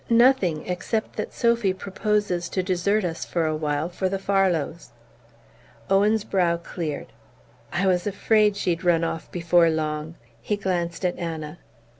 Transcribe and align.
Nothing, 0.09 0.65
except 0.67 1.15
that 1.17 1.31
Sophy 1.31 1.73
proposes 1.75 2.49
to 2.49 2.63
desert 2.63 3.05
us 3.05 3.23
for 3.23 3.45
a 3.45 3.55
while 3.55 3.87
for 3.87 4.09
the 4.09 4.17
Farlows." 4.17 4.89
Owen's 5.91 6.23
brow 6.23 6.57
cleared. 6.57 7.13
"I 7.71 7.85
was 7.85 8.07
afraid 8.07 8.57
she'd 8.57 8.83
run 8.83 9.03
off 9.03 9.31
before 9.31 9.69
long." 9.69 10.15
He 10.41 10.57
glanced 10.57 11.05
at 11.05 11.19
Anna. 11.19 11.59